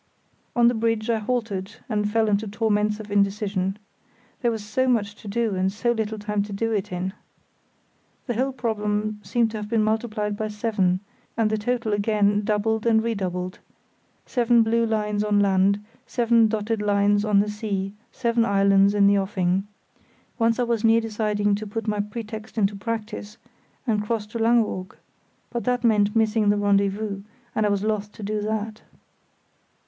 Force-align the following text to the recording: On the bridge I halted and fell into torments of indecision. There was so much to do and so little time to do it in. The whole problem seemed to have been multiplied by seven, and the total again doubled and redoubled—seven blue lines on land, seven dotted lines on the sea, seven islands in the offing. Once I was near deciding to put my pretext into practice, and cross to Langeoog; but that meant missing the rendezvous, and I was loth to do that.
On 0.55 0.67
the 0.67 0.73
bridge 0.73 1.11
I 1.11 1.19
halted 1.19 1.75
and 1.87 2.09
fell 2.11 2.27
into 2.27 2.47
torments 2.47 2.99
of 2.99 3.11
indecision. 3.11 3.77
There 4.41 4.49
was 4.49 4.65
so 4.65 4.87
much 4.87 5.13
to 5.17 5.27
do 5.27 5.53
and 5.53 5.71
so 5.71 5.91
little 5.91 6.17
time 6.17 6.41
to 6.41 6.51
do 6.51 6.71
it 6.71 6.91
in. 6.91 7.13
The 8.25 8.33
whole 8.33 8.51
problem 8.51 9.19
seemed 9.21 9.51
to 9.51 9.57
have 9.57 9.69
been 9.69 9.83
multiplied 9.83 10.35
by 10.35 10.47
seven, 10.47 11.01
and 11.37 11.51
the 11.51 11.57
total 11.59 11.93
again 11.93 12.41
doubled 12.43 12.87
and 12.87 13.03
redoubled—seven 13.03 14.63
blue 14.63 14.87
lines 14.87 15.23
on 15.23 15.39
land, 15.39 15.79
seven 16.07 16.47
dotted 16.47 16.81
lines 16.81 17.23
on 17.23 17.39
the 17.39 17.47
sea, 17.47 17.93
seven 18.11 18.43
islands 18.43 18.95
in 18.95 19.05
the 19.05 19.19
offing. 19.19 19.67
Once 20.39 20.57
I 20.57 20.63
was 20.63 20.83
near 20.83 20.99
deciding 20.99 21.53
to 21.53 21.67
put 21.67 21.87
my 21.87 21.99
pretext 21.99 22.57
into 22.57 22.75
practice, 22.75 23.37
and 23.85 24.01
cross 24.03 24.25
to 24.25 24.39
Langeoog; 24.39 24.95
but 25.51 25.63
that 25.65 25.83
meant 25.83 26.15
missing 26.15 26.49
the 26.49 26.57
rendezvous, 26.57 27.21
and 27.53 27.67
I 27.67 27.69
was 27.69 27.83
loth 27.83 28.11
to 28.13 28.23
do 28.23 28.41
that. 28.41 28.81